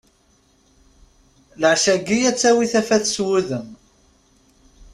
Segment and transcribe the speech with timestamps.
[1.61, 3.67] Leɛca-ayi ad tawi tafat s wudem.